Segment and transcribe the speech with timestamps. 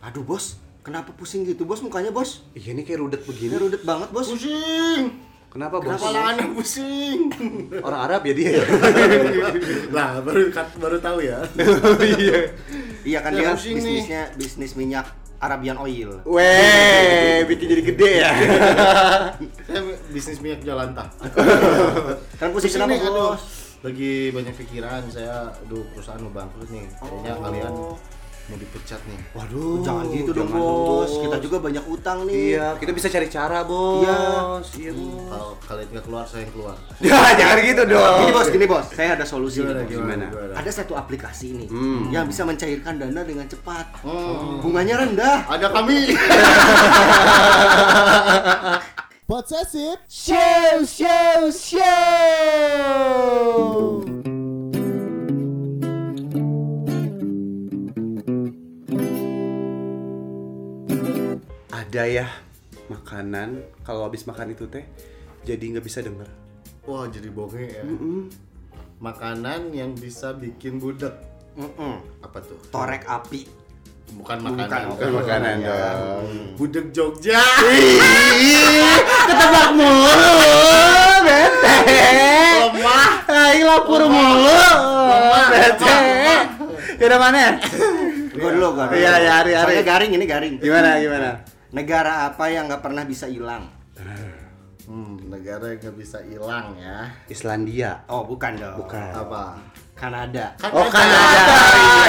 [0.00, 2.46] Aduh bos, kenapa pusing gitu bos mukanya bos?
[2.52, 3.52] Iya ini kayak rudet Ini begini.
[3.56, 4.28] rudet banget bos.
[4.28, 5.02] Pusing.
[5.46, 5.96] Kenapa bos?
[5.96, 7.32] Kepala anak pusing.
[7.86, 8.60] Orang Arab ya dia.
[9.90, 11.42] lah baru baru tahu ya.
[12.16, 12.38] Iya.
[13.02, 13.84] Iya kan Ya, dia pusing nih.
[14.02, 15.06] bisnisnya bisnis minyak
[15.36, 16.22] Arabian Oil.
[16.24, 18.32] Weh, bikin jadi gede ya.
[20.08, 21.04] Bisnis minyak Jalanta.
[22.36, 23.42] Kan pusing kenapa bos?
[23.82, 26.88] Lagi banyak pikiran saya, aduh perusahaan mau bangkrut nih.
[26.96, 27.42] Kayaknya Oh.
[27.42, 27.72] kalian
[28.46, 29.18] mau dipecat nih.
[29.32, 31.10] Waduh, Jangan gitu dong jangan bos.
[31.18, 32.54] Kita juga banyak utang nih.
[32.54, 34.06] Iya, kita bisa cari cara, Bos.
[34.06, 34.18] Iya.
[34.78, 35.26] Iya, Bos.
[35.26, 36.76] Kalau kalian nggak keluar, saya yang keluar.
[37.02, 38.16] Ya, jangan gitu dong.
[38.22, 38.86] Gini bos, gini bos.
[38.88, 39.98] Saya ada solusi Gimana, nih, bos.
[39.98, 40.24] Gimana?
[40.54, 42.08] Ada satu aplikasi ini Hmm.
[42.08, 43.86] yang bisa mencairkan dana dengan cepat.
[44.06, 44.62] Hmm.
[44.62, 45.42] Bunganya rendah.
[45.46, 45.98] Ada kami.
[49.26, 51.82] Possessive Show, show, show.
[61.96, 62.28] Ada ya
[62.92, 64.84] makanan kalau habis makan itu teh
[65.48, 66.28] jadi nggak bisa denger.
[66.84, 67.80] Wah, jadi bonge ya.
[69.00, 71.16] Makanan yang bisa bikin budek.
[71.56, 72.04] Mm-mm.
[72.20, 72.60] Apa tuh?
[72.68, 73.48] Torek api.
[74.12, 74.92] Bukan makanan.
[74.92, 75.72] bukan makanan ya.
[75.72, 76.28] dong.
[76.60, 77.40] Budek Jogja.
[79.32, 80.36] Ketebak mulu,
[81.24, 81.76] bete.
[82.76, 83.12] Lemah.
[83.24, 84.68] Aing lapor mulu.
[85.48, 85.96] Bete.
[87.00, 87.56] Udah mana?
[88.36, 89.00] Gue dulu, gue dulu.
[89.00, 89.80] Iya, iya, hari, hari.
[89.80, 90.60] Garing ini garing.
[90.60, 91.55] Gimana gimana?
[91.70, 93.66] Negara apa yang nggak pernah bisa hilang?
[94.86, 97.10] Hmm, negara yang nggak bisa hilang ya.
[97.26, 98.06] Islandia.
[98.06, 98.78] Oh, bukan dong.
[98.78, 99.10] Bukan.
[99.12, 99.58] Apa?
[99.96, 100.52] Kanada.
[100.62, 101.56] Oh Kanada.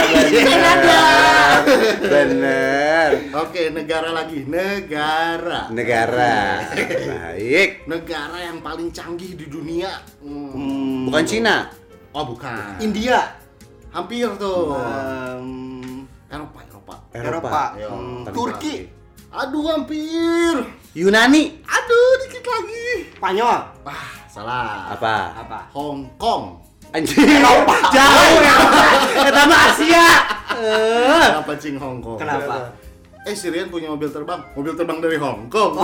[0.07, 1.01] Iya, Kanada.
[1.99, 3.09] Bener.
[3.33, 4.45] Oke, negara lagi.
[4.45, 5.71] Negara.
[5.73, 6.67] Negara.
[6.77, 7.87] Baik.
[7.87, 9.97] Negara yang paling canggih di dunia.
[10.21, 10.53] Hmm.
[10.53, 11.71] Hmm, Bukan Cina.
[12.13, 12.77] Oh, bukan.
[12.77, 13.35] India.
[13.89, 14.75] Hampir tuh.
[14.77, 16.95] Em, Eropa, Eropa.
[17.15, 17.63] Eropa.
[17.75, 18.75] Yo, Hmm, paling Turki.
[19.27, 20.55] Aduh, hampir.
[20.95, 21.59] Yunani.
[21.67, 23.11] Aduh, dikit lagi.
[23.19, 23.59] Spanyol.
[23.83, 24.95] Wah, salah.
[24.95, 25.35] Apa?
[25.43, 25.59] Apa?
[25.75, 26.63] Hong Kong.
[26.95, 27.43] Anjing.
[27.91, 28.55] Jauh ya.
[29.27, 30.09] Kita mah Asia.
[30.55, 31.27] Eh.
[31.27, 32.15] Kenapa cing Hong Kong?
[32.15, 32.71] Kenapa?
[33.27, 34.39] Eh, si Rian punya mobil terbang.
[34.55, 35.75] Mobil terbang dari Hong Kong.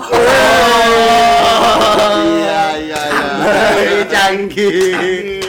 [2.15, 3.27] Iya, iya, iya.
[3.43, 5.42] Baik, canggih.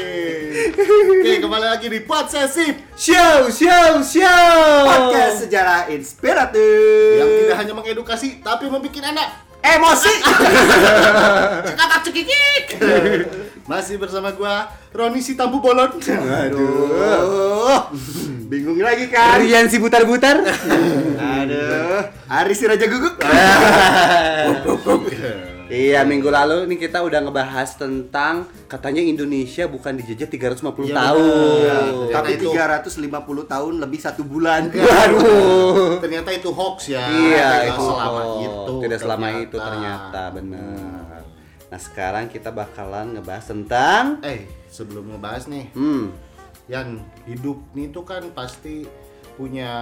[0.75, 4.51] Oke, kembali lagi di Podsesif Show, show, show.
[4.83, 7.15] Podcast sejarah inspiratif.
[7.15, 10.15] yang tidak hanya mengedukasi tapi membuat anak emosi.
[11.71, 12.65] cekakak cekikik.
[13.71, 15.95] Masih bersama gua Roni si Tambu Bolon.
[15.95, 17.95] Aduh.
[18.51, 19.39] Bingung lagi kan?
[19.39, 20.43] Rian si butar-butar.
[21.39, 22.03] Aduh.
[22.27, 23.15] Ari si Raja Guguk.
[25.65, 31.25] Iya, minggu lalu nih kita udah ngebahas tentang katanya Indonesia bukan dijajah 350 Iya, tahun.
[31.25, 32.13] benar.
[32.13, 33.09] Tapi itu- 350
[33.45, 34.69] tahun lebih satu bulan.
[34.77, 35.99] Waduh.
[35.99, 37.01] Ternyata itu hoax ya.
[37.03, 38.75] Iya, Tidak itu selama itu.
[38.79, 39.43] Tidak selama ternyata.
[39.43, 41.21] itu ternyata benar.
[41.65, 46.05] Nah, sekarang kita bakalan ngebahas tentang Eh, sebelum ngebahas nih, hmm,
[46.67, 46.89] yang
[47.25, 48.85] hidup nih tuh kan pasti
[49.35, 49.73] punya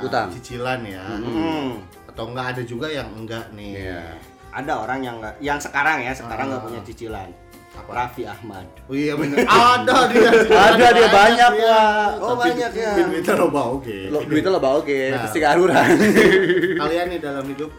[0.00, 0.30] Utang.
[0.30, 1.04] cicilan ya.
[1.18, 1.84] Hmm.
[2.06, 3.72] Atau enggak ada juga yang enggak nih.
[3.82, 4.04] Iya.
[4.52, 6.66] Ada orang yang nggak, yang sekarang ya, sekarang nggak Ah.
[6.66, 7.30] punya cicilan.
[7.72, 7.88] Apa?
[7.90, 8.68] Raffi Ahmad.
[8.84, 9.48] Oh iya benar.
[9.72, 10.28] ada dia.
[10.44, 11.72] Ada dia banyak, dia.
[11.72, 12.10] Wak.
[12.20, 12.90] Oh, Tapi banyak ya.
[13.00, 13.96] Duitnya loba oke.
[14.08, 15.20] lo duitnya lo bawa oke, Nah.
[15.24, 15.88] pasti kearuran.
[16.84, 17.70] Kalian nih dalam hidup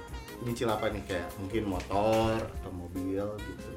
[0.42, 3.70] nyicil apa nih kayak mungkin motor atau mobil gitu.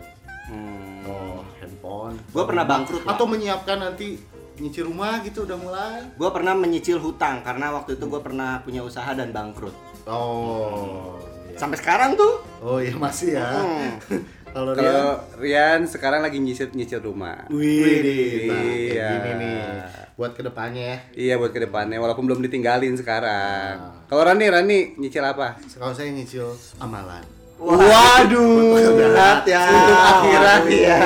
[0.46, 1.04] Hmm.
[1.04, 2.16] Oh, handphone.
[2.32, 3.04] Gua pernah bangkrut.
[3.04, 4.16] Atau menyiapkan nanti
[4.56, 6.00] nyicil rumah gitu udah mulai.
[6.16, 9.74] Gue pernah menyicil hutang karena waktu itu gue pernah punya usaha dan bangkrut.
[10.08, 11.15] Oh.
[11.56, 11.60] Iya.
[11.60, 12.44] Sampai sekarang tuh.
[12.60, 13.48] Oh iya masih ya.
[13.48, 13.96] Hmm.
[14.56, 17.44] Kalau Kalau Rian sekarang lagi nyicil nyicil rumah.
[17.52, 19.08] Wih, nah, Iya.
[19.20, 19.60] gini nih
[20.16, 20.98] buat ke depannya ya.
[21.12, 23.76] Iya buat ke depannya, walaupun belum ditinggalin sekarang.
[23.76, 24.00] Nah.
[24.08, 25.60] Kalau Rani, Rani nyicil apa?
[25.76, 27.20] Kalau saya nyicil amalan.
[27.60, 29.60] Waduh, berat ya.
[29.68, 31.00] Untuk akhirat ya.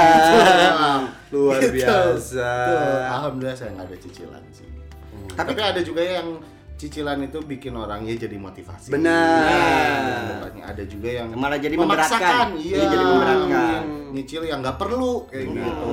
[1.35, 2.51] Luar biasa.
[3.19, 4.67] Alhamdulillah saya nggak ada cicilan sih.
[5.35, 6.39] Tapi, ada juga yang
[6.81, 8.89] cicilan itu bikin orangnya jadi motivasi.
[8.89, 9.45] Benar.
[10.01, 12.09] Ke depannya ada juga yang Malah jadi memaksakan.
[12.09, 12.49] memberatkan.
[12.57, 13.81] Iya, Iya, jadi memberatkan.
[14.11, 15.93] Nyicil yang nggak perlu kayak gitu.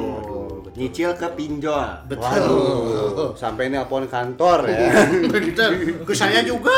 [0.56, 0.72] Betul.
[0.74, 1.89] Nyicil ke pinjol.
[2.07, 2.24] Betul.
[2.24, 4.80] Waduh, sampai nelpon kantor ya.
[5.28, 5.72] Betul.
[6.01, 6.72] Ke saya juga.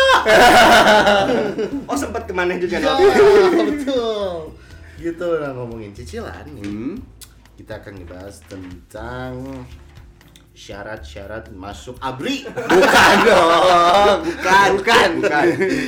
[1.86, 2.98] Oh sempat ke mana juga Iya, Nol?
[3.70, 4.32] betul.
[4.98, 6.64] Gitu lah ngomongin cicilan nih.
[6.64, 6.96] Hmm.
[7.56, 9.32] Kita akan ngebahas tentang
[10.60, 12.44] syarat-syarat masuk abri.
[12.44, 14.20] Bukan dong.
[14.28, 15.44] Bukan, bukan, bukan.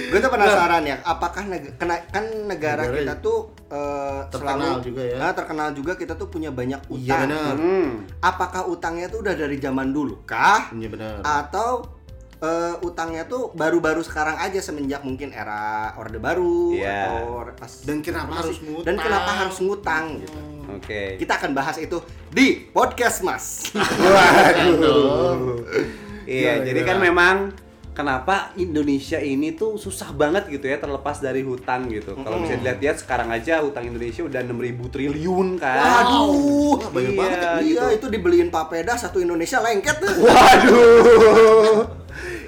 [0.08, 4.88] Gue tuh penasaran ya, apakah neg- kena- kan negara Negara kita tuh eh, terkenal selalu
[4.88, 5.16] juga ya.
[5.20, 7.28] Nah, terkenal juga kita tuh punya banyak utang.
[7.28, 7.52] Iya.
[7.52, 8.08] Hmm.
[8.18, 10.72] Apakah utangnya tuh udah dari zaman dulu kah?
[10.72, 11.20] Iya benar.
[11.20, 11.84] Atau
[12.42, 17.06] eh, utangnya tuh baru-baru sekarang aja semenjak mungkin era Orde Baru Iya.
[17.08, 18.84] atau pas Dan kenapa masih- harus ngutang?
[18.84, 20.40] Dan kenapa harus ngutang gitu.
[20.72, 21.02] Oke.
[21.16, 23.46] Kita akan bahas itu di podcast Mas.
[26.24, 26.88] Iya, Gila, jadi gila.
[26.88, 27.36] kan memang
[27.92, 32.16] kenapa Indonesia ini tuh susah banget gitu ya terlepas dari hutang gitu.
[32.16, 35.76] Kalau bisa dilihat-lihat sekarang aja hutang Indonesia udah 6000 triliun kan.
[35.76, 36.32] Waduh,
[36.74, 37.52] Wah, banyak Iya, banget ya.
[37.52, 37.86] Iya, gitu.
[38.00, 39.98] itu dibeliin papeda satu Indonesia lengket.
[40.00, 41.84] Waduh.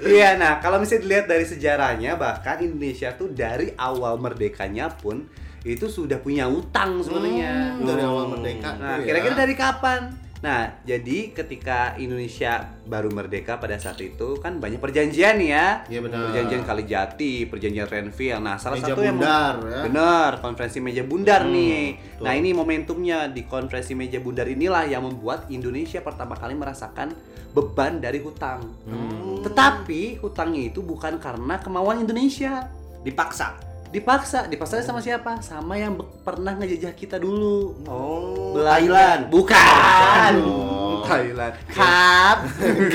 [0.04, 5.24] Iya, nah kalau misalnya dilihat dari sejarahnya bahkan Indonesia tuh dari awal merdekanya pun
[5.62, 7.74] itu sudah punya utang sebenarnya.
[7.74, 9.04] Hmm, dari awal merdeka Nah, ya.
[9.06, 10.00] kira-kira dari kapan?
[10.44, 15.80] Nah, jadi ketika Indonesia baru merdeka pada saat itu kan banyak perjanjian ya.
[15.88, 16.28] Iya, benar.
[16.28, 18.44] Perjanjian Kalijati, perjanjian Renville.
[18.44, 19.80] Nah, salah Meja satu yang bundar, ya.
[19.88, 21.96] benar, konferensi meja bundar nih.
[21.96, 22.24] betul.
[22.28, 27.16] Nah, ini momentumnya di konferensi meja bundar inilah yang membuat Indonesia pertama kali merasakan
[27.54, 28.66] beban dari hutang.
[28.84, 29.40] Hmm.
[29.46, 32.66] Tetapi hutangnya itu bukan karena kemauan Indonesia.
[33.06, 33.54] Dipaksa.
[33.94, 35.38] Dipaksa, dipaksa sama siapa?
[35.38, 35.94] Sama yang
[36.26, 37.78] pernah ngejajah kita dulu.
[37.86, 38.74] Oh, Belanda.
[38.74, 39.22] Thailand.
[39.30, 40.32] Bukan.
[40.42, 40.74] Oh.
[41.04, 41.54] Thailand.
[41.70, 42.38] Cut.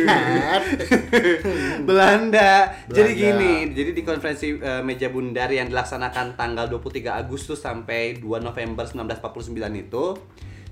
[0.03, 0.63] Cut.
[1.88, 2.51] Belanda.
[2.89, 3.23] Jadi Belanda.
[3.23, 8.83] gini, jadi di konferensi eh, meja bundar yang dilaksanakan tanggal 23 Agustus sampai 2 November
[8.83, 9.56] 1949
[9.88, 10.06] itu,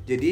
[0.03, 0.31] jadi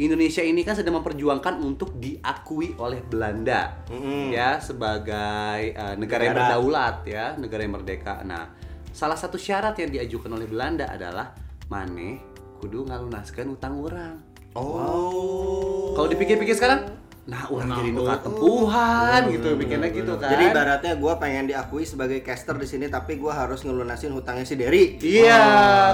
[0.00, 4.32] Indonesia ini kan sedang memperjuangkan untuk diakui oleh Belanda Mm-mm.
[4.32, 6.48] ya sebagai eh, negara, yang Negara.
[6.56, 8.24] berdaulat ya, negara yang merdeka.
[8.24, 8.48] Nah,
[8.96, 11.36] salah satu syarat yang diajukan oleh Belanda adalah
[11.68, 12.16] maneh
[12.64, 14.16] kudu ngalunaskeun utang orang.
[14.56, 15.92] Oh.
[15.94, 16.88] Kalau dipikir-pikir sekarang,
[17.30, 17.96] nah orang Nah, jadi oh.
[17.96, 20.28] nuka tempuhan gitu, mikirnya gitu kan.
[20.28, 24.58] Jadi ibaratnya gue pengen diakui sebagai caster di sini, tapi gue harus ngelunasin hutangnya si
[24.58, 24.98] Derry.
[24.98, 25.38] Iya,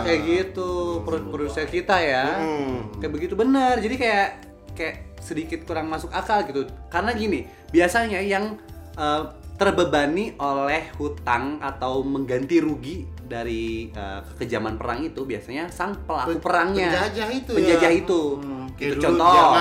[0.01, 0.71] kayak gitu
[1.05, 2.41] pro- produser kita ya.
[2.41, 2.89] Hmm.
[2.97, 3.77] Kayak begitu benar.
[3.77, 4.29] Jadi kayak
[4.73, 6.65] kayak sedikit kurang masuk akal gitu.
[6.89, 8.57] Karena gini, biasanya yang
[8.95, 9.23] eh,
[9.57, 16.89] terbebani oleh hutang atau mengganti rugi dari kekejaman perang itu biasanya sang pelaku Pen- perangnya.
[16.93, 17.59] penjajah itu ya.
[17.59, 18.21] Penjajah itu.
[18.37, 19.57] Hmm, Gitu contoh.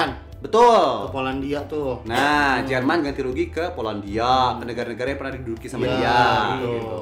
[0.45, 1.09] Betul.
[1.09, 2.05] Ke Polandia tuh.
[2.05, 6.53] Nah, Jerman ganti rugi ke Polandia, ke negara-negara yang pernah diduduki sama Iya, dia, betul.
[6.61, 6.99] gitu.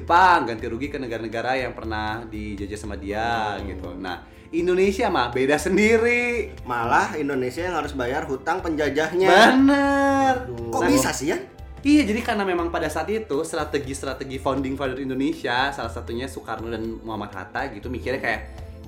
[0.00, 3.92] Jepang ganti rugi ke negara-negara yang pernah dijajah sama dia, gitu.
[4.00, 6.54] Nah, Indonesia mah beda sendiri.
[6.64, 9.28] Malah Indonesia yang harus bayar hutang penjajahnya.
[9.28, 10.34] Bener.
[10.72, 11.38] Kok Nah, bisa sih ya?
[11.86, 16.82] Iya, jadi karena memang pada saat itu strategi-strategi founding father Indonesia, salah satunya Soekarno dan
[17.06, 18.40] Muhammad Hatta gitu mikirnya kayak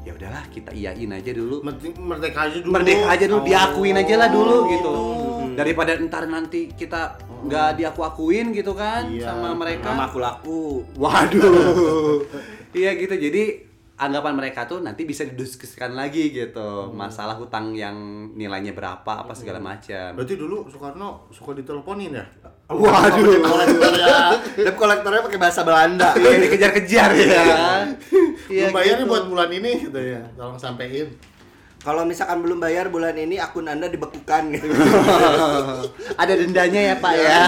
[0.06, 1.62] ya udahlah kita iyain aja dulu.
[1.62, 2.72] Merdeka aja dulu.
[2.72, 3.46] merdeka aja dulu, Oh.
[3.46, 4.90] diakuin aja lah dulu gitu.
[4.94, 5.54] Hmm.
[5.58, 9.94] Daripada ntar nanti kita nggak diaku-akuin gitu kan Iya, sama mereka.
[9.94, 10.62] Nama aku laku.
[10.96, 12.22] Waduh.
[12.78, 13.14] iya gitu.
[13.14, 13.67] Jadi
[13.98, 16.94] anggapan mereka tuh nanti bisa didiskusikan lagi gitu.
[16.94, 17.94] Masalah hutang yang
[18.32, 20.14] nilainya berapa apa segala macam.
[20.14, 22.24] Berarti dulu Soekarno suka diteleponin ya?
[22.68, 23.42] Waduh.
[24.54, 26.14] Debt kolektornya pakai bahasa Belanda.
[26.18, 27.44] Iya dikejar-kejar ya.
[28.48, 29.12] Iya Belum bayarnya gitu.
[29.12, 30.20] buat bulan ini gitu ya.
[30.38, 31.08] Tolong sampein.
[31.78, 34.66] Kalau misalkan belum bayar bulan ini akun Anda dibekukan gitu.
[36.20, 37.40] Ada dendanya ya Pak ya.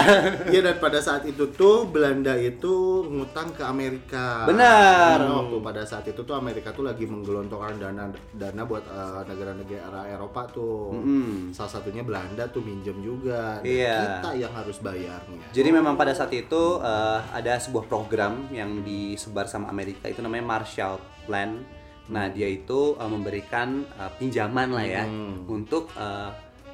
[0.47, 4.47] Iya dan pada saat itu tuh Belanda itu ngutang ke Amerika.
[4.47, 5.19] Benar.
[5.19, 9.99] Karena waktu pada saat itu tuh Amerika tuh lagi menggelontorkan dana dana buat eh, negara-negara
[10.15, 10.95] Eropa tuh.
[10.95, 11.51] Mm-mm.
[11.51, 13.59] Salah satunya Belanda tuh minjem juga.
[13.59, 14.23] Dan Iya.
[14.23, 15.43] Kita yang harus bayarnya.
[15.51, 20.47] Jadi memang pada saat itu eh, ada sebuah program yang disebar sama Amerika itu namanya
[20.47, 21.80] Marshall Plan.
[22.11, 25.47] Nah dia itu eh, memberikan eh, pinjaman lah ya Hmm.
[25.47, 26.29] untuk eh,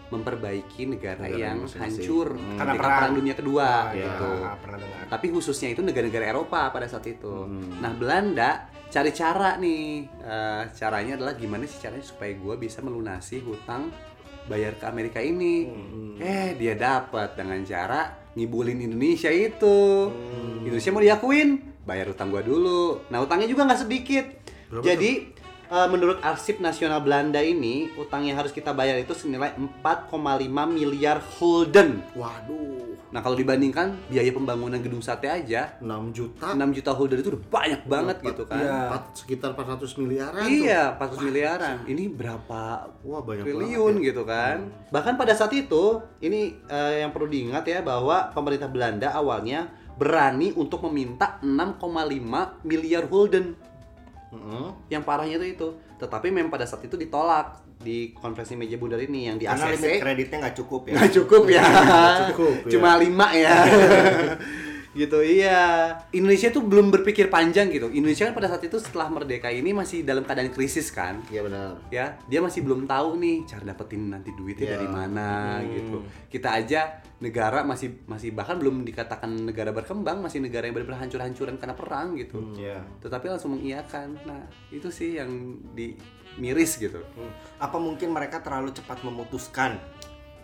[0.07, 1.99] memperbaiki negara, Negara yang masing-masing.
[1.99, 2.55] hancur Hmm.
[2.55, 2.91] Karena perang.
[2.97, 3.11] perang.
[3.13, 4.31] dunia kedua Iya, gitu.
[4.39, 5.05] dengar.
[5.09, 7.27] Tapi khususnya itu negara-negara Eropa pada saat itu.
[7.43, 7.77] Hmm.
[7.77, 8.49] Nah Belanda
[8.87, 13.91] cari cara nih, Eh, caranya adalah gimana sih caranya supaya gue bisa melunasi hutang
[14.45, 15.67] bayar ke Amerika ini.
[15.67, 16.15] Hmm.
[16.17, 20.07] Eh dia dapat dengan cara ngibulin Indonesia itu.
[20.61, 21.49] Indonesia mau diakuin,
[21.83, 23.03] bayar utang gua dulu.
[23.07, 24.25] Nah utangnya juga nggak sedikit.
[24.67, 25.11] Berapa Jadi
[25.71, 30.11] eh, menurut Arsip Nasional Belanda ini utang yang harus kita bayar itu senilai 4,5
[30.67, 32.03] miliar gulden.
[32.15, 36.51] Waduh, Nah kalau dibandingkan biaya pembangunan gedung sate aja 6 juta.
[36.51, 38.59] 6 juta gulden itu udah banyak banget gitu kan.
[38.59, 38.79] Iya.
[38.91, 40.51] Empat, sekitar 400 miliaran tuh.
[40.51, 41.75] Iya, 400 miliaran.
[41.87, 42.61] Ini berapa
[43.07, 44.07] Wah, banyak triliun banget ya.
[44.11, 44.57] gitu kan.
[44.91, 50.53] Bahkan pada saat itu, ini eh, yang perlu diingat ya bahwa pemerintah Belanda awalnya berani
[50.53, 53.09] untuk meminta 6,5 miliar
[54.31, 54.49] gulden.
[54.51, 54.69] Heeh.
[54.91, 55.67] Yang parahnya itu itu.
[55.97, 60.01] Tetapi memang pada saat itu ditolak di konferensi meja bundar ini yang di Karena ACC
[60.01, 60.93] kreditnya nggak cukup ya.
[60.97, 61.65] nggak cukup ya.
[62.33, 62.71] cukup, ya.
[62.73, 63.57] Cuma lima ya.
[64.97, 69.47] gitu iya Indonesia tuh belum berpikir panjang gitu Indonesia kan pada saat itu setelah merdeka
[69.47, 71.77] ini masih dalam keadaan krisis kan Iya benar.
[71.87, 74.73] ya dia masih belum tahu nih cara dapetin nanti duitnya Iya.
[74.73, 75.29] dari mana
[75.63, 76.81] gitu kita aja
[77.17, 82.07] negara masih masih bahkan belum dikatakan negara berkembang masih negara yang benar-benar hancur-hancuran karena perang
[82.13, 82.81] gitu Iya.
[82.99, 85.29] tetapi langsung mengiyakan nah itu sih yang
[85.71, 85.93] di
[86.37, 87.33] miris gitu Hmm.
[87.57, 89.73] Apa mungkin mereka terlalu cepat memutuskan?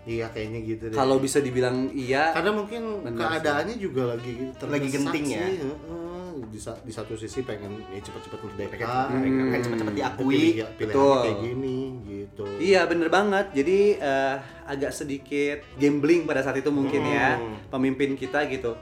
[0.03, 0.95] Iya kayaknya gitu deh.
[0.95, 5.39] kalau bisa dibilang iya karena mungkin Benar keadaannya juga lagi Lagi genting ya?
[5.41, 6.11] sih, heeh.
[6.43, 10.27] Di, sa- di satu sisi pengen ya cepet-cepet merdeka, Pengen- pengen cepet-cepet diakui.
[10.27, 11.17] Pilihan- pilihannya Betul.
[11.23, 12.45] kayak gini gitu.
[12.59, 13.45] Iya bener banget.
[13.53, 18.75] Jadi eh, agak sedikit gambling pada saat itu mungkin ya pemimpin kita gitu.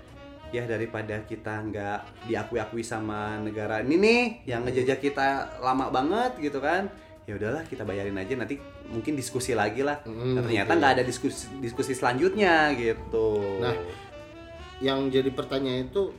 [0.49, 5.27] Ya daripada kita nggak diakui-akui sama negara ini nih yang ngejajah kita
[5.59, 6.89] lama banget gitu kan.
[7.23, 10.01] Ya udahlah kita bayarin aja nanti mungkin diskusi lagi lah.
[10.03, 13.59] Mm, Nah, ternyata nggak ada diskusi diskusi selanjutnya gitu.
[13.59, 13.77] Nah,
[14.79, 16.11] yang jadi pertanyaan itu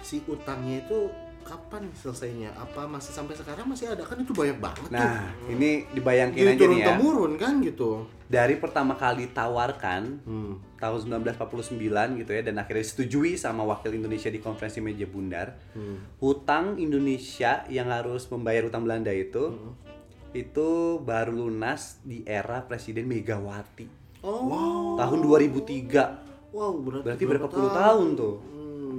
[0.00, 1.06] si utangnya itu
[1.40, 2.50] kapan selesainya?
[2.52, 5.52] Apa masih sampai sekarang masih ada kan itu banyak banget Nah, tuh.
[5.52, 6.86] ini dibayangin Jadi aja turun nih ya.
[6.90, 7.90] temurun kan gitu.
[8.24, 10.56] Dari pertama kali tawarkan Hmm.
[10.74, 11.78] tahun 1949
[12.18, 16.00] gitu ya dan akhirnya disetujui sama wakil Indonesia di konferensi meja bundar Hmm.
[16.18, 19.72] hutang Indonesia yang harus membayar hutang Belanda itu Hmm.
[20.34, 24.96] Itu baru lunas di era Presiden Megawati Oh.
[24.96, 26.24] tahun 2003
[26.54, 28.53] Wow, berarti, berarti berapa puluh tahun tuh Hmm.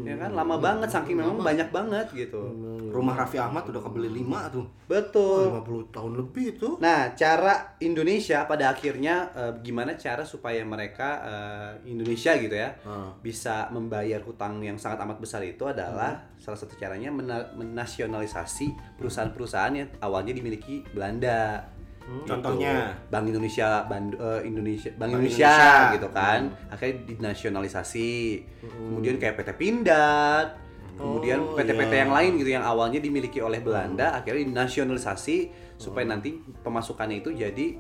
[0.06, 2.42] Ya kan lama banget saking memang banyak banget gitu
[2.88, 4.64] Rumah Raffi Ahmad udah kebeli lima tuh.
[4.86, 6.70] betul 50 tahun lebih itu.
[6.78, 13.12] Nah, cara Indonesia pada akhirnya eh, gimana cara supaya mereka eh, Indonesia gitu ya Ah.
[13.18, 19.74] bisa membayar hutang yang sangat amat besar itu adalah salah satu caranya mena- menasionalisasi perusahaan-perusahaan
[19.76, 21.66] yang awalnya dimiliki Belanda.
[22.06, 22.30] Gitu.
[22.30, 22.94] Contohnya?
[23.10, 25.94] Bank Indonesia, Band- eh, Indonesia, Bank, Bank Indonesia, Indonesia.
[25.98, 26.40] gitu kan.
[26.70, 28.14] Akhirnya dinasionalisasi.
[28.62, 30.48] Kemudian kayak PT Pindad,
[30.96, 32.02] kemudian Oh, PT-PT iya.
[32.06, 35.38] yang lain gitu yang awalnya dimiliki oleh Belanda akhirnya dinasionalisasi
[35.76, 37.76] supaya nanti pemasukannya itu jadi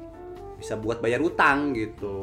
[0.58, 2.15] bisa buat bayar utang gitu.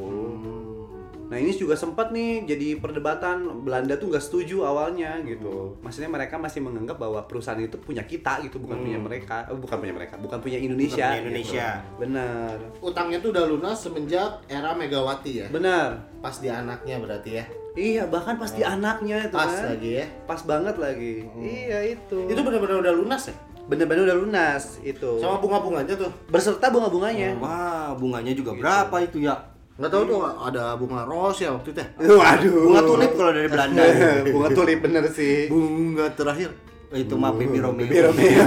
[1.32, 5.80] Nah ini juga sempat nih jadi perdebatan Belanda tuh nggak setuju awalnya gitu.
[5.80, 9.80] Maksudnya mereka masih menganggap bahwa perusahaan itu punya kita gitu, bukan punya mereka, eh, bukan
[9.80, 11.08] punya mereka, bukan punya Indonesia.
[11.08, 11.68] punya Indonesia.
[11.80, 11.96] gitu.
[12.04, 15.46] Benar, Utangnya tuh udah lunas semenjak era Megawati ya.
[15.48, 16.04] benar.
[16.20, 17.44] Pas di anaknya berarti ya.
[17.72, 19.72] Iya bahkan pas di anaknya itu Pas kan.
[19.72, 20.06] lagi ya.
[20.28, 21.24] Pas banget lagi.
[21.40, 22.28] Iya itu.
[22.28, 23.36] Itu benar-benar udah lunas ya?
[23.62, 25.22] bener-bener udah lunas itu.
[25.22, 26.10] Sama bunga-bunganya tuh.
[26.26, 27.38] Berserta bunga-bunganya.
[27.38, 29.38] Wah, bunganya juga berapa itu ya?
[29.82, 31.88] Nggak tahu tuh ada bunga ros ya waktu itu ya.
[32.06, 32.54] Waduh.
[32.70, 33.82] Bunga tulip kalau dari Belanda.
[34.34, 35.50] bunga tulip bener sih.
[35.50, 36.54] Bunga terakhir.
[36.92, 37.88] itu mah Baby Romeo.
[37.88, 38.44] Baby Romeo.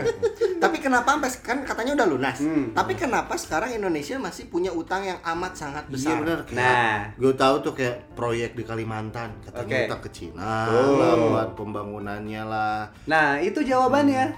[0.64, 2.38] Tapi kenapa sampai kan katanya udah lunas.
[2.40, 2.72] Hmm.
[2.72, 6.16] Tapi kenapa sekarang Indonesia masih punya utang yang amat sangat Iya besar?
[6.24, 6.38] benar.
[6.54, 6.96] Nah.
[7.12, 9.84] gue tahu tuh kayak proyek di Kalimantan katanya Oke.
[9.90, 10.96] utang ke Cina Tuh.
[10.96, 12.88] lah buat pembangunannya lah.
[13.04, 14.32] Nah, itu jawabannya.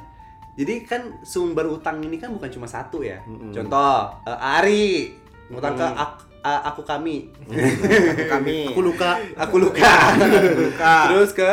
[0.57, 3.21] Jadi kan sumber utang ini kan bukan cuma satu ya.
[3.53, 5.13] Contoh, eh, Ari
[5.49, 7.27] ngutang ke ak- a- aku kami.
[8.33, 8.71] Kami.
[8.71, 9.19] Aku luka.
[9.35, 9.93] aku luka.
[10.63, 10.95] Luka.
[11.11, 11.51] Terus ke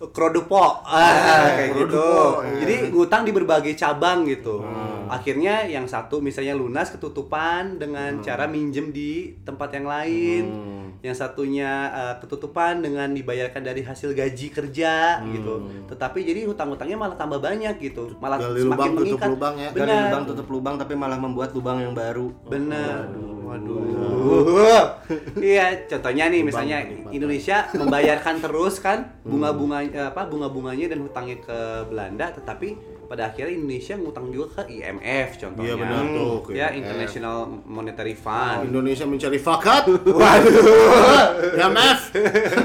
[0.00, 0.80] Krodupo.
[0.88, 1.92] Ah, kayak gitu.
[1.92, 2.56] Krodupo, iya.
[2.64, 4.64] Jadi ngutang di berbagai cabang gitu.
[5.10, 10.44] Akhirnya yang satu misalnya lunas ketutupan dengan cara minjem di tempat yang lain.
[10.48, 10.78] Hmm.
[11.00, 15.54] Yang satunya eh, ketutupan dengan dibayarkan dari hasil gaji kerja gitu.
[15.88, 18.16] Tetapi jadi hutang-hutangnya malah tambah banyak gitu.
[18.20, 19.28] Malah Gali semakin lubang, tutup mengikat.
[19.28, 19.68] lubang ya.
[19.72, 20.02] Gali Benar.
[20.08, 22.28] lubang tutup lubang tapi malah membuat lubang yang baru.
[22.48, 23.04] Bener.
[23.50, 25.02] Waduh.
[25.36, 26.86] Iya, contohnya nih misalnya.
[27.10, 31.58] Indonesia membayarkan terus kan bunga-bunga eh, apa bunga-bunganya dan hutangnya ke
[31.90, 32.78] Belanda, tetapi
[33.10, 35.66] pada akhirnya Indonesia ngutang juga ke IMF contohnya.
[35.66, 36.34] Iya benar tuh.
[36.46, 36.70] ke Ya.
[36.70, 38.70] International Monetary Oh, Fund.
[38.70, 39.82] Indonesia mencari fakat.
[39.90, 41.50] Waduh.
[41.58, 42.00] IMF.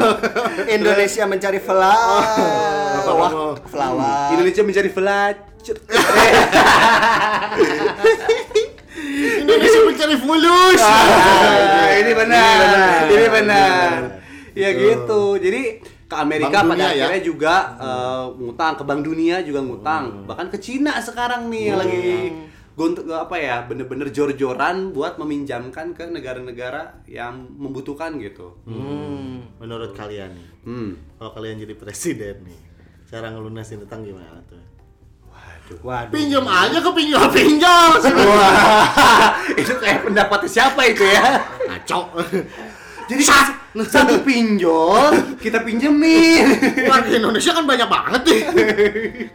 [0.77, 1.57] Indonesia mencari.
[1.57, 4.37] Kalau- flower.
[4.37, 4.93] Indonesia mencari.
[9.45, 9.81] Indonesia
[10.15, 10.81] mencari fulus.
[10.81, 12.57] Ah, ini benar.
[13.07, 13.89] Ini benar.
[14.55, 15.35] Ya gitu.
[15.35, 15.61] Jadi
[16.05, 17.03] ke Amerika Bank pada Dunia ya?
[17.09, 20.03] akhirnya juga eh, ngutang ke Bank Dunia juga ngutang.
[20.25, 22.03] Bahkan ke Cina sekarang nih yang lagi
[22.75, 28.51] gontok apa ya bener-bener jor-joran buat meminjamkan ke negara-negara yang membutuhkan gitu.
[28.67, 30.91] Hmm, menurut kalian nih, Hmm.
[31.15, 32.59] kalau kalian jadi presiden nih,
[33.07, 34.59] cara ngelunasin utang gimana tuh?
[35.65, 36.09] Waduh.
[36.09, 37.91] Pinjam aja ke pinjol pinjol.
[37.97, 41.41] Wah, itu kayak pendapatnya siapa itu ya?
[41.65, 41.99] Ngaco.
[43.05, 46.45] Jadi satu pinjol kita pinjemin.
[46.85, 48.41] Warga Indonesia kan banyak banget nih.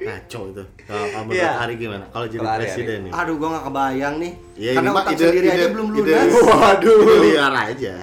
[0.00, 0.62] Ngaco itu.
[0.84, 1.50] Kalau kamu menurut Iya.
[1.56, 2.04] Hari gimana?
[2.08, 3.12] Kalau jadi Hari, presiden nih.
[3.12, 4.32] Aduh, gua nggak kebayang nih.
[4.54, 6.30] Ya, Karena utang ide- sendiri aja ide- belum ide- lunas.
[6.50, 6.98] Waduh.
[7.00, 7.94] Ide liar aja.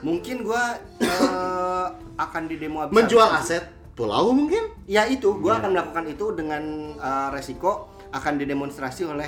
[0.00, 0.62] Mungkin gua
[1.00, 1.86] eh,
[2.16, 3.64] akan di demo habis Menjual aset
[3.98, 4.70] pulau mungkin?
[4.86, 5.42] Ya itu, Iya.
[5.42, 6.62] gua akan melakukan itu dengan
[6.94, 9.26] uh, resiko akan didemonstrasi oleh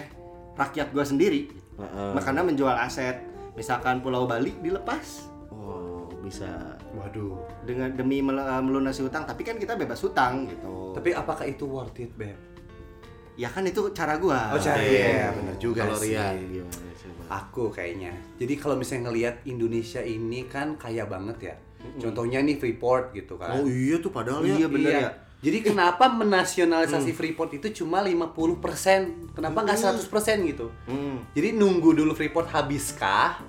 [0.54, 1.50] rakyat gua sendiri.
[1.74, 2.10] Heeh.
[2.14, 3.18] Makanya menjual aset,
[3.52, 6.78] misalkan Pulau Bali dilepas Oh, bisa.
[6.90, 7.34] Waduh.
[7.60, 10.94] dengan demi mel- uh, melunasi hutang, tapi kan kita bebas hutang gitu.
[10.94, 12.38] Tapi apakah itu worth it, Beb?
[13.34, 14.52] ya kan itu cara gua.
[14.52, 16.12] Oh, cara- Iya, bener juga Kalau sih.
[16.12, 16.36] Rian
[16.92, 17.22] coba?
[17.40, 18.12] Aku kayaknya.
[18.36, 21.54] Jadi kalau misalnya ngelihat Indonesia ini kan kaya banget ya.
[22.00, 23.60] Contohnya nih Freeport gitu kan.
[23.60, 24.56] Oh iya tuh padahal ya.
[24.60, 25.10] Iya bener ya.
[25.40, 29.32] Jadi kenapa menasionalisasi Freeport itu cuma 50%?
[29.36, 30.68] Kenapa nggak 100% gitu?
[30.84, 31.24] Hmm.
[31.32, 33.40] Jadi nunggu dulu Freeport habiskah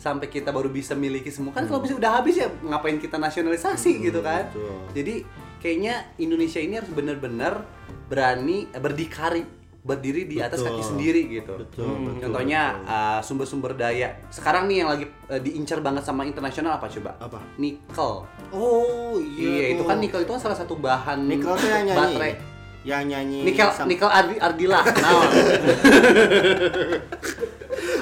[0.00, 4.00] sampai kita baru bisa miliki semua kan kalau bisa udah habis ya ngapain kita nasionalisasi
[4.00, 4.48] gitu kan?
[4.48, 4.76] betul.
[4.96, 5.14] Jadi
[5.60, 7.68] kayaknya Indonesia ini harus benar-benar
[8.08, 9.59] berani eh, berdikari
[9.90, 10.70] berdiri di atas Betul.
[10.70, 11.52] kaki sendiri gitu.
[11.56, 14.14] Betul, Hmm, betul, Contohnya uh, sumber-sumber daya.
[14.28, 17.10] Sekarang nih yang lagi uh, diincar banget sama internasional apa coba?
[17.18, 17.38] Apa?
[17.56, 18.12] Nikel.
[18.50, 19.86] Oh Iya, itu tuh.
[19.86, 21.98] kan nikel itu kan salah satu bahan Nikel tuh yang nyanyi.
[21.98, 22.32] baterai.
[22.80, 24.80] Yang nyanyi Nikel sam- nikel Ardi, Ardila.
[24.80, 25.20] Nah,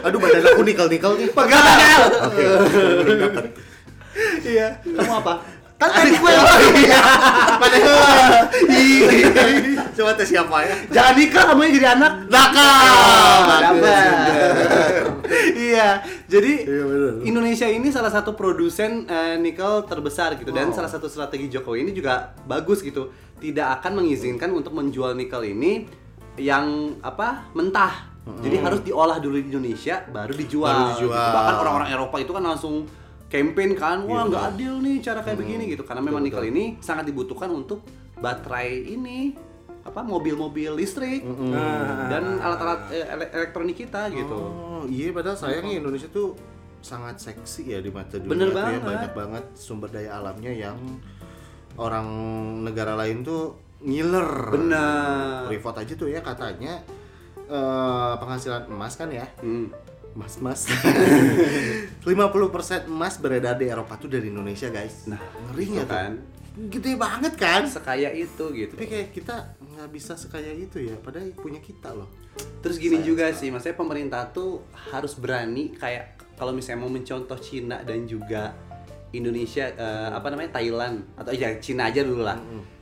[0.00, 1.28] Aduh badan aku nikel-nikel nih.
[1.32, 2.00] pegangan.
[2.24, 2.44] Oke.
[4.44, 4.68] Iya.
[4.84, 5.34] Kamu apa?
[5.76, 6.30] Kan tadi gue
[6.80, 7.00] Iya.
[7.56, 7.98] Padahal.
[9.98, 10.74] Coba tes siapa ya?
[10.94, 12.12] Jangan nikah kamu jadi anak.
[12.30, 12.94] Nakal.
[13.58, 14.14] Dapat.
[15.58, 16.00] Iya.
[16.24, 17.20] Jadi Iya.
[17.20, 21.92] Indonesia ini salah satu produsen eh, nikel terbesar gitu dan salah satu strategi Jokowi ini
[21.92, 23.10] juga bagus gitu.
[23.36, 25.84] Tidak akan mengizinkan untuk menjual nikel ini
[26.38, 28.08] yang apa mentah.
[28.40, 30.68] Jadi harus diolah dulu di Indonesia baru dijual.
[30.68, 31.16] Baru dijual.
[31.16, 31.36] gitu.
[31.36, 32.74] Bahkan orang-orang Eropa itu kan langsung
[33.28, 35.82] campaign kan, wah Iya, nggak adil nih cara kayak begini gitu.
[35.84, 37.84] Karena memang nikel ini sangat dibutuhkan untuk
[38.16, 39.32] baterai ini
[39.98, 41.26] apa mobil-mobil listrik
[42.06, 44.38] dan alat-alat eh, ele- elektronik kita gitu.
[44.38, 46.38] Oh iya padahal sayangnya Indonesia tuh
[46.78, 48.54] sangat seksi ya di mata dunia Bener ya.
[48.54, 48.80] banget.
[48.84, 50.78] banyak banget sumber daya alamnya yang
[51.74, 52.06] orang
[52.62, 54.54] negara lain tuh ngiler.
[54.54, 55.46] Benar.
[55.46, 56.78] Freeport aja tuh ya katanya
[57.40, 59.74] eh, penghasilan emas kan ya Hmm.
[60.14, 62.02] Mas mas 50%
[62.86, 66.12] emas beredar di Eropa tuh dari Indonesia guys Nah, ngeri tuh kan.
[66.60, 68.74] gede banget kan Sekaya itu gitu.
[68.74, 72.10] tapi kayak kita nggak bisa sekaya itu ya padahal punya kita loh
[72.58, 77.82] Terus gini juga sih, maksudnya pemerintah tuh harus berani kayak kalau misalnya mau mencontoh Cina
[77.82, 78.54] dan juga
[79.10, 82.38] Indonesia eh, apa namanya Thailand atau ya Cina aja dulu lah.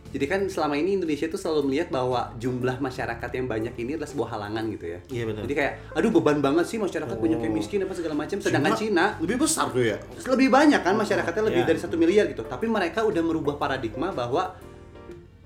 [0.07, 4.09] Jadi kan selama ini Indonesia tuh selalu melihat bahwa jumlah masyarakat yang banyak ini adalah
[4.09, 4.99] sebuah halangan gitu ya.
[5.09, 5.41] Iya, benar.
[5.45, 9.05] Jadi kayak aduh beban banget sih masyarakat banyak yang miskin apa segala macam sedangkan Cina
[9.19, 11.69] lebih besar tuh ya lebih banyak kan masyarakatnya lebih Iya.
[11.69, 14.53] dari satu miliar gitu tapi mereka udah merubah paradigma bahwa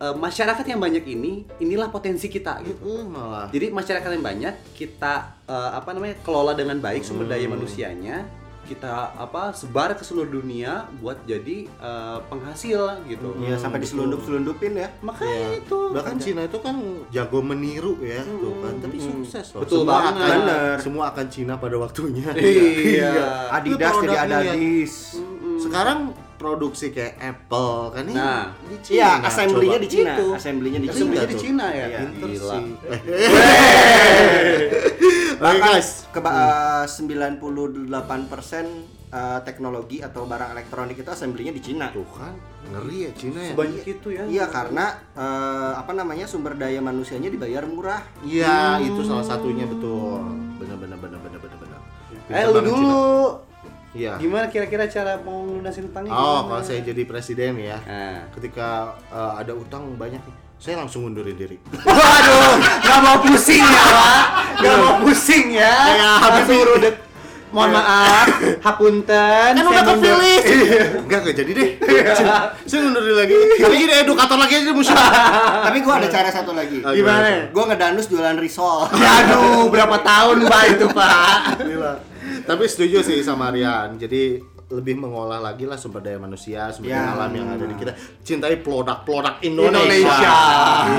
[0.01, 2.81] eh, masyarakat yang banyak ini inilah potensi kita gitu.
[2.81, 3.47] Eh, malah.
[3.53, 5.13] Jadi masyarakat yang banyak kita
[5.45, 8.25] eh, apa namanya kelola dengan baik sumber daya manusianya
[8.61, 13.35] kita apa sebar ke seluruh dunia buat jadi eh, penghasil gitu.
[13.43, 14.87] Iya sampai diselundup-selundupin ya.
[15.03, 15.79] makanya itu.
[15.91, 16.79] Bahkan Cina itu kan
[17.11, 18.79] jago meniru ya tuh kan.
[18.79, 19.59] tapi sukses.
[19.59, 20.13] Loh Betul semua banget.
[20.15, 20.77] akan Bener.
[20.79, 22.31] semua akan Cina pada waktunya.
[22.41, 23.11] Iya.
[23.51, 24.23] Adidas Itu jadi ya.
[24.25, 24.95] Adadis.
[25.61, 25.99] sekarang
[26.41, 28.49] produksi kayak Apple kan ini Nah.
[28.63, 30.11] di Cina Iya, assembly-nya di Cina.
[30.11, 30.27] Itu.
[30.33, 31.29] Assembly-nya di Assembly-nya Cina.
[31.29, 31.99] di Cina ya Iya.
[32.09, 32.51] Gila.
[32.51, 32.65] sih.
[35.41, 38.65] Oke guys, keba- eh, 98%
[39.11, 41.91] eh, teknologi atau barang elektronik itu assembly-nya di Cina.
[41.91, 42.31] tuh kan
[42.71, 43.51] ngeri ya Cina ya.
[43.51, 48.01] sebanyak itu ya Iya karena eh, apa namanya sumber daya manusianya dibayar murah.
[48.23, 50.19] Iya, itu salah satunya betul.
[50.57, 51.79] Benar benar benar benar benar benar.
[52.31, 53.43] eh lu dulu
[53.91, 54.15] Iya.
[54.17, 56.49] gimana kira-kira cara mau lunasin utangnya Oh, gimana?
[56.49, 58.31] kalau saya jadi presiden ya, Nah.
[58.31, 60.23] ketika eh, ada utang banyak
[60.57, 61.57] saya langsung ngundurin diri.
[61.89, 62.53] Waduh,
[62.85, 64.23] nggak mau pusing ya, Pak.
[64.61, 65.75] Nggak mau pusing ya.
[66.21, 66.53] Habibie.
[66.53, 66.95] Suruh det.
[67.51, 68.29] Mohon maaf,
[68.63, 69.51] hapunten.
[69.59, 70.39] Kan udah kepilih.
[71.03, 71.69] Enggak, enggak jadi deh.
[72.63, 73.35] saya ngundurin lagi.
[73.59, 74.95] Tapi gini edukator lagi aja musuh.
[75.67, 76.79] Tapi gua ada cara satu lagi.
[76.79, 77.51] Gimana?
[77.51, 78.87] Gua ngedanus jualan risol.
[78.87, 81.35] Aduh, berapa tahun Pak itu, Pak?
[81.59, 81.93] Gila.
[82.43, 83.95] Tapi setuju sih sama Rian.
[83.95, 84.39] Jadi
[84.71, 87.11] lebih mengolah lagi lah sumber daya manusia, sumber daya Ya.
[87.13, 87.91] alam yang ada di kita.
[88.23, 89.83] Cintai produk-produk Indonesia.
[89.83, 90.39] Indonesia.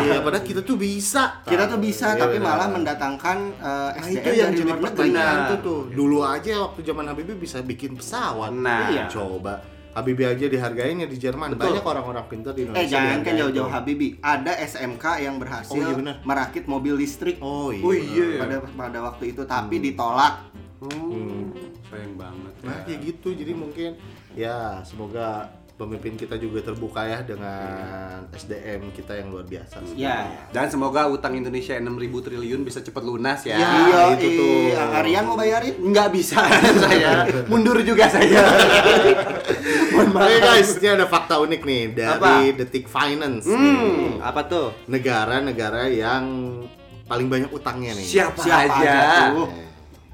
[0.03, 1.39] Iya, padahal kita tuh bisa.
[1.41, 2.47] Kita tuh bisa Iya, tapi benar.
[2.51, 5.49] malah mendatangkan eh, Nah SDM itu yang jadi pertanyaan Benar.
[5.49, 5.79] tuh tuh.
[5.89, 8.51] Dulu aja waktu zaman Habibie bisa bikin pesawat.
[8.51, 8.91] Nah.
[8.91, 9.07] Iya.
[9.07, 9.63] coba.
[9.91, 11.51] Habibie aja dihargain ya di Jerman.
[11.51, 11.75] Betul.
[11.75, 12.79] Banyak orang-orang pintar di Indonesia.
[12.81, 13.67] Eh jangan kan jauh-jauh.
[13.67, 14.15] Habibie.
[14.19, 17.39] Ada SMK yang berhasil Oh, iya merakit mobil listrik.
[17.39, 17.83] Oh iya.
[17.83, 18.39] Oh, iya.
[18.39, 20.50] Pada pada waktu itu tapi ditolak.
[20.81, 21.53] Hmm,
[21.85, 22.53] sayang banget.
[22.65, 23.37] Nah kayak gitu.
[23.37, 23.93] Jadi mungkin
[24.33, 25.45] ya semoga
[25.77, 29.81] pemimpin kita juga terbuka ya dengan SDM kita yang luar biasa.
[29.93, 30.29] Ya.
[30.53, 31.85] Dan semoga utang Indonesia 6.000
[32.21, 33.57] triliun bisa cepat lunas ya.
[33.57, 34.77] Ya, iya, itu tuh.
[34.77, 35.73] Arian mau bayarin?
[35.81, 36.37] Nggak bisa
[36.85, 37.25] saya.
[37.49, 38.41] Mundur juga saya.
[40.01, 42.57] Oke guys, ini ada fakta unik nih dari Apa?
[42.57, 43.45] Detik Finance.
[43.45, 44.73] Hmm, apa tuh?
[44.85, 46.57] Negara-negara yang
[47.05, 48.05] paling banyak utangnya nih.
[48.05, 48.91] Siapa, Siapa aja?
[48.93, 49.70] aja tuh?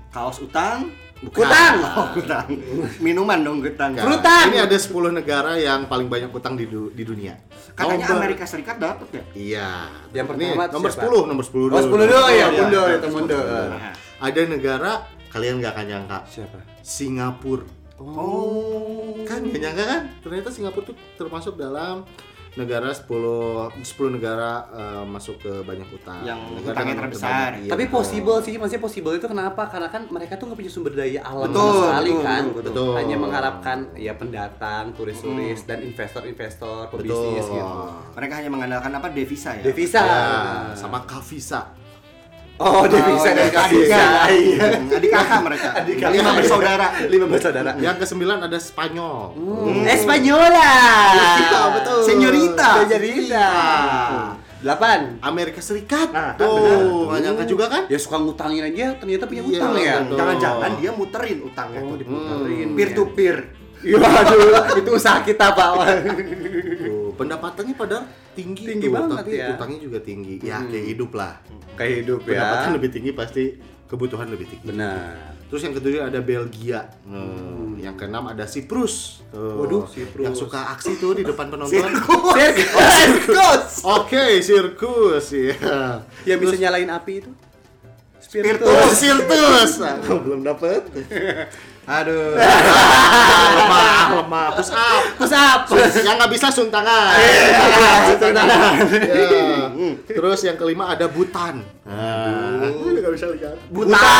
[0.09, 0.89] Kaos utang?
[1.17, 1.43] Bukan.
[1.43, 1.75] Utang.
[1.97, 2.45] Oh, utang.
[2.99, 3.91] Minuman dong utang.
[3.93, 4.45] Frutan.
[4.47, 7.33] Ini ada 10 negara yang paling banyak utang di, du- di dunia.
[7.73, 9.23] Katanya Nomor- Amerika Serikat dapat ya?
[9.33, 9.69] Iya.
[10.13, 11.09] Yang Ini pertama nomor siapa?
[11.09, 11.73] 10, nomor 10 dulu.
[11.73, 13.43] Oh, 10 dulu ya, mundur itu mundur.
[14.17, 14.91] Ada negara
[15.27, 16.19] kalian nggak akan nyangka.
[16.27, 16.57] Siapa?
[16.79, 17.65] Singapura.
[17.97, 19.25] Oh.
[19.25, 20.01] Kan nggak nyangka kan?
[20.21, 22.05] Ternyata Singapura tuh termasuk dalam
[22.57, 23.05] negara 10
[23.77, 26.19] 10 negara eh, masuk ke banyak utang.
[26.21, 27.29] Yang Negara utangnya dengan terbesar.
[27.29, 27.61] terbanyak.
[27.61, 27.95] Iya, Tapi betul.
[27.95, 29.63] possible sih, maksudnya possible itu kenapa?
[29.67, 32.43] Karena kan mereka tuh nggak punya sumber daya alam Betul, sama sekali betul, kan.
[32.49, 32.91] betul, betul.
[32.97, 37.55] Hanya mengharapkan ya pendatang, turis-turis dan investor-investor, pebisnis Betul.
[37.55, 37.81] gitu.
[38.17, 39.07] Mereka hanya mengandalkan apa?
[39.07, 39.63] Devisa ya?
[39.63, 40.01] Devisa.
[40.01, 40.21] Ya,
[40.73, 41.61] sama Kavisa.
[42.57, 43.69] Oh, devisa dan Devisa.
[43.69, 44.01] devisa.
[44.27, 44.65] Iya.
[44.73, 45.69] Hmm, Adik kakak mereka.
[46.09, 46.87] Lima bersaudara.
[47.05, 47.71] Lima bersaudara.
[47.77, 49.37] Yang kesembilan ada Spanyol.
[49.37, 49.85] Hmm.
[49.85, 50.73] Espanyola.
[51.13, 51.99] Iya, betul.
[52.01, 52.69] Senyorita.
[52.81, 53.47] Senyorita.
[54.57, 55.21] Delapan.
[55.21, 56.09] Amerika Serikat.
[56.09, 57.83] Nah, kan tuh, nggak nyangka juga kan?
[57.85, 59.95] Ya suka ngutangin aja, ternyata punya Iya, utang ya.
[60.09, 61.97] Jangan-jangan dia muterin utangnya Oh, tuh.
[62.01, 62.67] diputerin.
[62.73, 63.37] Peer to peer.
[63.77, 65.69] Iya, aduh, itu usaha kita, Pak.
[67.17, 67.97] Pendapatannya pada
[68.31, 69.57] tinggi, Tinggi tuh, banget tapi ya.
[69.57, 70.35] utangnya juga tinggi.
[70.39, 71.33] Ya, kayak hidup lah.
[71.73, 72.75] Kayak hidup Pendapatan ya.
[72.77, 73.43] lebih tinggi pasti
[73.85, 74.63] kebutuhan lebih tinggi.
[74.63, 75.35] Benar.
[75.47, 76.91] Terus yang ketujuh ada Belgia.
[77.03, 79.23] Hmm, Yang keenam ada Siprus.
[79.31, 80.25] Tuh, Waduh, Siprus.
[80.27, 81.71] Yang suka aksi tuh di depan penonton.
[81.71, 83.71] Sirkus.
[83.87, 85.55] Oke, sirkus ya.
[86.25, 87.31] Yang bisa nyalain api itu?
[88.59, 89.79] Oh, sirkus.
[89.79, 90.83] Ah, belum dapet.
[91.87, 92.35] Aduh.
[93.63, 94.47] lemah, lemah.
[94.59, 95.01] Push up.
[95.15, 95.59] Push up.
[95.71, 97.15] Yang nggak bisa suntangan.
[98.11, 98.75] Suntangan.
[98.91, 99.71] Ya.
[100.03, 101.63] Terus yang kelima ada Butan.
[101.87, 103.55] Nah, nggak bisa lihat.
[103.71, 104.19] Buta.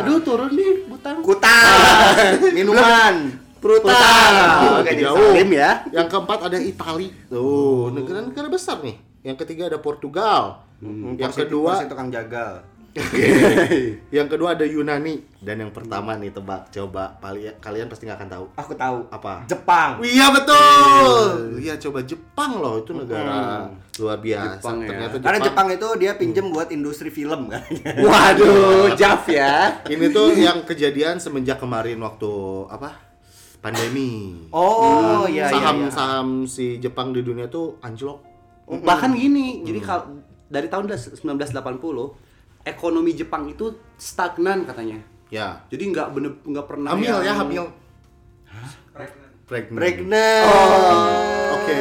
[0.00, 1.20] Aduh, turun nih butang.
[1.20, 1.76] Kutang.
[2.56, 3.14] Minuman.
[3.60, 4.80] Prutang.
[4.80, 5.36] Oke, Jauh.
[5.36, 5.84] Salim ya.
[5.92, 7.08] Yang keempat ada Itali.
[7.28, 8.96] Tuh, negara-negara besar nih.
[9.20, 10.64] Yang ketiga ada Portugal.
[10.80, 12.64] Hmm, yang kedua tukang jagal.
[14.16, 15.20] Yang kedua ada Yunani.
[15.36, 16.72] Dan yang pertama nih tebak.
[16.72, 18.44] Coba pali- kalian pasti nggak akan tahu.
[18.56, 18.98] Aku tahu.
[19.12, 19.44] apa?
[19.46, 20.00] Jepang.
[20.02, 21.60] iya betul.
[21.60, 21.74] Iya.
[21.76, 22.80] Coba Jepang loh.
[22.80, 23.68] Itu negara
[24.00, 24.60] luar biasa.
[24.60, 24.88] Jepang ya.
[24.88, 27.62] ternyata Karena Jepang itu dia pinjem buat industri film kan.
[28.06, 29.76] Waduh, Jaf ya.
[29.92, 32.32] ini tuh yang kejadian semenjak kemarin waktu
[32.72, 32.96] apa?
[33.60, 34.46] Pandemi.
[34.54, 35.58] Oh, iya iya.
[35.58, 35.90] saham iya.
[35.90, 38.22] saham si Jepang di dunia tuh anjlok.
[38.66, 42.25] Bahkan gini, jadi kalau dari tahun 1980
[42.66, 44.98] ekonomi Jepang itu stagnan katanya.
[45.26, 47.64] ya Jadi nggak bener nggak pernah hamil yang- ya hamil
[49.44, 50.46] pregnant Pregnant.
[51.52, 51.78] oke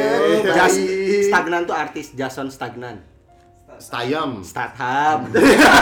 [0.47, 0.77] Jas,
[1.25, 3.01] Stagnan tuh artis Jason Stagnan.
[3.75, 5.27] Stayam Statham.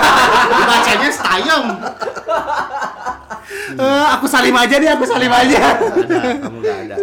[0.66, 1.64] bacanya Stayam
[3.74, 5.78] Eh, aku salim aja deh, aku salim aja.
[5.78, 6.96] ada kamu nggak ada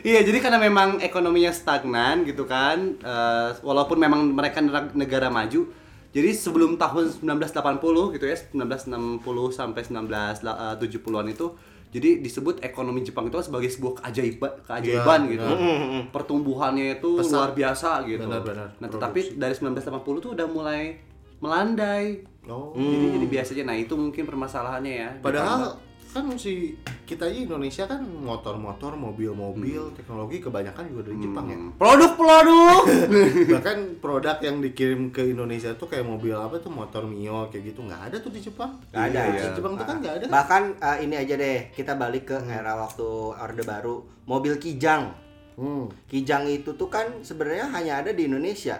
[0.00, 5.68] Iya, jadi karena memang ekonominya stagnan gitu kan, eh, walaupun memang mereka negara maju,
[6.10, 11.46] jadi sebelum tahun 1980 gitu ya, 1960 sampai 1970-an itu,
[11.90, 15.46] jadi disebut ekonomi Jepang itu sebagai sebuah keajaiban, keajaiban Iya, gitu.
[15.50, 16.02] benar.
[16.10, 17.34] Pertumbuhannya itu Pesat.
[17.34, 18.26] luar biasa gitu.
[18.26, 18.68] Benar, benar.
[18.78, 20.98] Nah, tetapi dari 1980 tuh udah mulai
[21.38, 22.22] melandai.
[22.46, 25.10] oh Jadi jadi biasanya, nah itu mungkin permasalahannya ya.
[25.18, 25.78] Padahal
[26.10, 31.58] kan si kita aja Indonesia kan motor-motor, mobil-mobil, teknologi kebanyakan juga dari Jepang ya.
[31.74, 32.82] Produk-produk.
[33.54, 37.82] Bahkan produk yang dikirim ke Indonesia tuh kayak mobil apa tuh motor Mio kayak gitu
[37.82, 38.78] nggak ada tuh di Jepang.
[38.90, 39.20] Nggak ada.
[39.20, 39.54] Di Iya.
[39.54, 40.26] Jepang tuh kan nggak ada.
[40.28, 43.96] Bahkan eh, ini aja deh, kita balik ke era waktu Orde Baru,
[44.26, 45.10] mobil Kijang.
[45.54, 45.88] Hmm.
[46.06, 48.78] Kijang itu tuh kan sebenarnya hanya ada di Indonesia.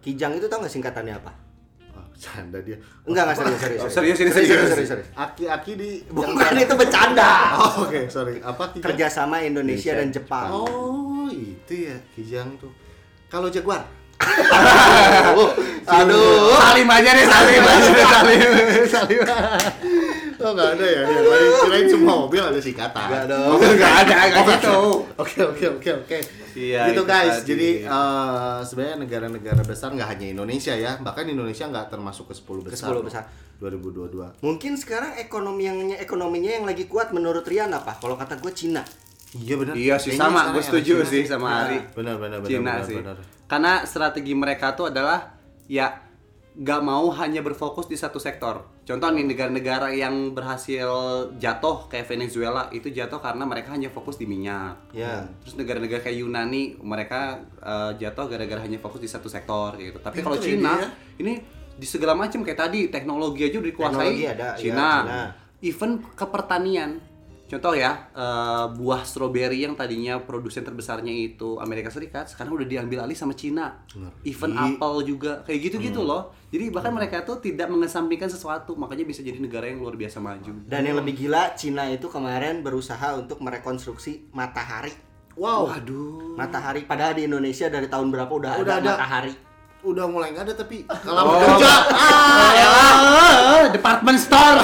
[0.00, 1.32] Kijang itu tau nggak singkatannya apa?
[2.14, 2.78] Ah, canda dia.
[3.02, 3.90] Enggak, enggak serius, serius.
[3.90, 4.70] Serius, ini serius.
[4.70, 5.08] serius, serius.
[5.18, 7.58] Aki-aki di Bukan itu bercanda.
[7.58, 8.38] Oh, oke, sorry.
[8.38, 8.86] Apa Kijang?
[8.86, 10.48] Kerjasama Indonesia dan Jepang.
[10.54, 12.70] Oh, itu ya Kijang tuh.
[13.26, 13.82] Kalau Jaguar.
[15.84, 16.54] Aduh.
[16.54, 18.40] Salim aja deh, salim aja deh, salim.
[18.86, 19.20] Salim.
[20.44, 21.02] Oh, nggak ada ya.
[21.08, 23.04] Yang lain kirain semua mobil ada singkatan.
[23.08, 23.56] Enggak dong.
[23.56, 24.78] Enggak ada, enggak gitu.
[25.16, 26.18] Oke oke oke oke.
[26.54, 27.34] Iya, Gitu itu guys.
[27.34, 27.48] tadi.
[27.50, 32.60] Jadi eh, sebenarnya negara-negara besar nggak hanya Indonesia ya, bahkan Indonesia nggak termasuk ke 10
[32.62, 32.92] besar.
[32.92, 33.02] 10 loh.
[33.02, 33.24] besar.
[33.58, 34.44] 2022.
[34.44, 37.96] Mungkin sekarang ekonomi yang ekonominya yang lagi kuat menurut Rian apa?
[37.96, 38.84] Kalau kata gue Cina.
[39.32, 39.74] Iya benar.
[39.74, 41.78] Iya sih Kayaknya sama, gue setuju Cina sih sama Ari.
[41.94, 42.50] Benar benar benar.
[42.50, 42.98] Cina sih.
[43.00, 43.16] benar.
[43.46, 45.32] Karena strategi mereka tuh adalah
[45.64, 45.90] ya
[46.54, 48.62] nggak mau hanya berfokus di satu sektor.
[48.86, 50.86] Contoh nih negara-negara yang berhasil
[51.34, 54.94] jatuh kayak Venezuela itu jatuh karena mereka hanya fokus di minyak.
[54.94, 55.26] Ya.
[55.42, 59.98] Terus negara-negara kayak Yunani mereka eh, jatuh gara-gara hanya fokus di satu sektor gitu.
[59.98, 60.88] Tapi kalau ya Cina dia.
[61.18, 61.32] ini
[61.74, 64.90] di segala macam kayak tadi teknologi aja udah dikuasai Teknologi ada, ya, Cina.
[65.02, 65.22] Cina.
[65.58, 67.02] Even ke pertanian.
[67.44, 73.04] Contoh ya, eh, buah stroberi yang tadinya produsen terbesarnya itu Amerika Serikat, sekarang udah diambil
[73.04, 73.84] alih sama Cina.
[74.24, 76.32] Even apel juga kayak gitu-gitu loh.
[76.48, 80.64] Jadi bahkan mereka tuh tidak mengesampingkan sesuatu, makanya bisa jadi negara yang luar biasa maju.
[80.64, 84.96] Dan yang lebih gila, Cina itu kemarin berusaha untuk merekonstruksi matahari.
[85.34, 85.66] Wow.
[85.66, 86.38] Waduh.
[86.38, 88.92] Matahari padahal di Indonesia dari tahun berapa udah, Udah ada, ada.
[88.94, 89.34] matahari.
[89.84, 94.60] Udah mulai nggak ada tapi kalau bekerja Ah, department store.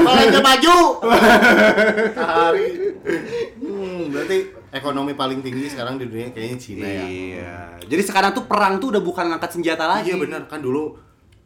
[0.00, 0.76] Palingnya maju.
[2.32, 2.66] Hari.
[3.56, 4.36] Hmm, berarti
[4.70, 7.04] ekonomi paling tinggi sekarang di dunia kayaknya Cina ya.
[7.04, 7.56] Iya.
[7.82, 10.10] Jadi sekarang tuh perang tuh udah bukan ngangkat senjata lagi.
[10.10, 10.94] Iya benar kan dulu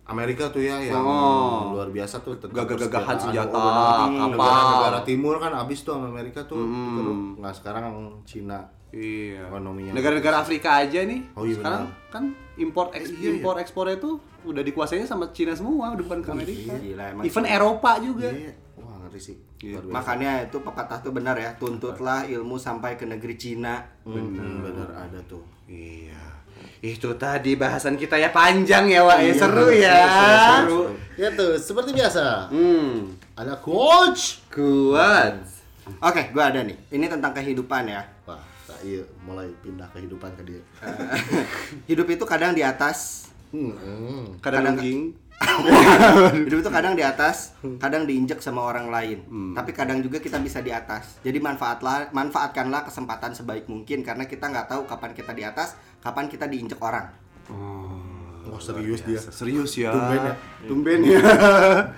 [0.04, 1.70] Amerika tuh ya yang Oh.
[1.72, 4.08] luar biasa tuh Gagah-gagahan senjata, Oh, benar.
[4.10, 4.34] kapal.
[4.34, 6.58] Negara-negara timur kan abis tuh sama Amerika tuh.
[6.58, 7.38] Hmm.
[7.38, 7.84] Nggak sekarang
[8.24, 8.58] Cina
[8.90, 9.46] Iya.
[9.46, 9.92] ekonominya.
[9.94, 11.20] Negara-negara Afrika aja nih.
[11.32, 12.24] Oh, iya sekarang kan
[12.56, 13.30] import eks, Iya, iya.
[13.36, 16.74] impor ekspornya tuh udah dikuasainya sama Cina semua, udah bukan ke Amerika.
[16.74, 17.54] Gila, emang Even Cina.
[17.54, 18.28] Eropa juga.
[18.28, 18.52] Iya.
[18.76, 19.36] Wah ngeri sih.
[19.60, 19.78] Iya.
[19.84, 23.78] Makanya itu pepatah tuh benar ya, tuntutlah ilmu sampai ke negeri Cina.
[24.02, 25.44] Hmm, benar ada tuh.
[25.64, 26.18] Iya.
[26.80, 29.18] Itu tadi bahasan kita ya panjang ya, Wak.
[29.18, 30.00] Ya Iya, seru bener, ya.
[30.58, 30.80] seru.
[31.14, 32.48] Ya tuh, seperti biasa.
[32.48, 33.12] Hmm.
[33.36, 34.40] Ada coach.
[34.48, 35.40] Kuat.
[36.00, 36.76] Oke, gua ada nih.
[36.88, 38.00] Ini tentang kehidupan ya.
[38.24, 38.40] Wah,
[38.80, 40.62] iya mulai pindah kehidupan ke dia.
[41.90, 44.38] Hidup itu kadang di atas, Hmm, hmm.
[44.38, 45.00] Kadang Kadang- anjing.
[46.44, 49.24] hidup itu kadang di atas, kadang diinjek sama orang lain.
[49.56, 51.16] Tapi kadang juga kita bisa di atas.
[51.24, 56.28] Jadi manfaatlah, manfaatkanlah kesempatan sebaik mungkin karena kita nggak tahu kapan kita di atas, kapan
[56.28, 57.08] kita diinjek orang.
[57.48, 57.79] Wah
[58.60, 59.20] serius dia.
[59.20, 59.90] Serius ya.
[59.90, 60.34] Tumben ya.
[60.68, 61.20] Tumben ya.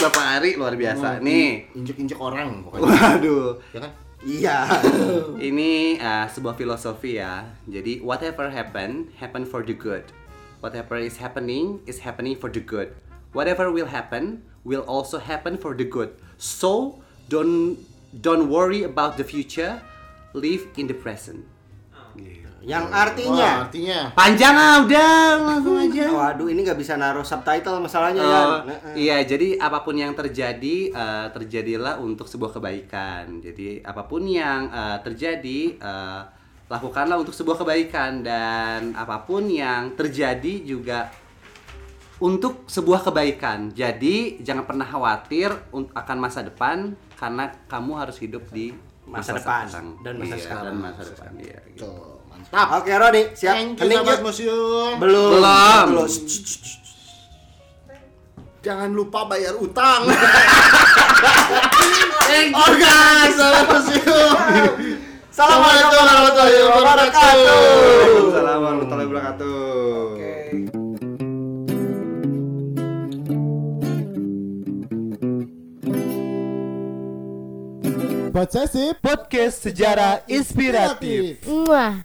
[0.01, 1.71] Bapak Ari luar biasa nih.
[1.77, 2.89] Injek-injek orang pokoknya.
[2.89, 3.47] Waduh.
[3.71, 3.91] ya kan?
[4.25, 4.57] Iya.
[5.53, 7.45] Ini uh, sebuah filosofi ya.
[7.69, 10.03] Jadi whatever happen, happen for the good.
[10.59, 12.97] Whatever is happening is happening for the good.
[13.37, 16.17] Whatever will happen will also happen for the good.
[16.41, 17.77] So don't
[18.11, 19.79] don't worry about the future.
[20.33, 21.45] Live in the present.
[22.67, 26.03] Yang Wah, artinya artinya Panjang ah udah langsung aja.
[26.11, 28.41] Waduh, ini nggak bisa naruh subtitle masalahnya ya.
[28.43, 28.59] Oh,
[28.91, 33.39] iya, jadi apa pun yang terjadi eh, terjadilah untuk sebuah kebaikan.
[33.39, 36.21] Jadi apa pun yang eh, terjadi eh,
[36.67, 41.07] lakukanlah untuk sebuah kebaikan dan apa pun yang terjadi juga
[42.19, 43.71] untuk sebuah kebaikan.
[43.71, 48.75] Jadi jangan pernah khawatir akan masa depan karena kamu harus hidup di
[49.07, 49.87] Masa depan sekarang.
[50.03, 50.65] dan masa Iya, sekarang.
[50.67, 51.31] dan masa depan.
[51.39, 51.91] Iya, gitu.
[52.47, 52.79] Mantap.
[52.79, 53.55] Oke, Rodi, siap.
[53.59, 54.23] Thank you sahabat yuk.
[54.23, 54.91] museum.
[55.03, 55.31] Belum.
[55.35, 55.85] Belum.
[55.91, 56.09] Belum.
[58.63, 60.07] Jangan lupa bayar utang.
[62.55, 64.35] Organ sahabat museum.
[65.27, 67.61] Assalamualaikum warahmatullahi wabarakatuh.
[67.61, 69.57] Waalaikumsalam warahmatullahi wabarakatuh.
[78.37, 81.95] Possessive Podcast Sejarah Inspiratif Muah.